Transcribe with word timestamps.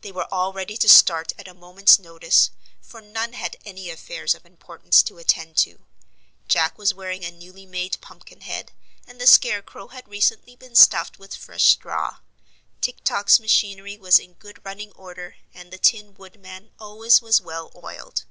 They 0.00 0.10
were 0.10 0.26
all 0.34 0.52
ready 0.52 0.76
to 0.76 0.88
start 0.88 1.32
at 1.38 1.46
a 1.46 1.54
moment's 1.54 2.00
notice, 2.00 2.50
for 2.80 3.00
none 3.00 3.32
had 3.34 3.56
any 3.64 3.90
affairs 3.90 4.34
of 4.34 4.44
importance 4.44 5.04
to 5.04 5.18
attend 5.18 5.56
to. 5.58 5.86
Jack 6.48 6.76
was 6.76 6.92
wearing 6.92 7.24
a 7.24 7.30
newly 7.30 7.64
made 7.64 7.98
Pumpkin 8.00 8.40
head 8.40 8.72
and 9.06 9.20
the 9.20 9.26
Scarecrow 9.28 9.86
had 9.86 10.08
recently 10.08 10.56
been 10.56 10.74
stuffed 10.74 11.20
with 11.20 11.36
fresh 11.36 11.66
straw. 11.68 12.16
Tik 12.80 13.04
Tok's 13.04 13.38
machinery 13.38 13.96
was 13.96 14.18
in 14.18 14.32
good 14.32 14.60
running 14.64 14.90
order 14.96 15.36
and 15.54 15.72
the 15.72 15.78
Tin 15.78 16.14
Woodman 16.14 16.72
always 16.80 17.22
was 17.22 17.40
well 17.40 17.70
oiled. 17.76 18.24